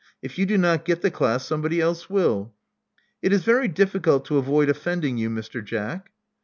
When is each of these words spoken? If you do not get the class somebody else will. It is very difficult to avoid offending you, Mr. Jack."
If 0.23 0.39
you 0.39 0.47
do 0.47 0.57
not 0.57 0.83
get 0.83 1.03
the 1.03 1.11
class 1.11 1.45
somebody 1.45 1.79
else 1.79 2.09
will. 2.09 2.55
It 3.21 3.31
is 3.31 3.43
very 3.43 3.67
difficult 3.67 4.25
to 4.25 4.39
avoid 4.39 4.67
offending 4.67 5.19
you, 5.19 5.29
Mr. 5.29 5.63
Jack." 5.63 6.09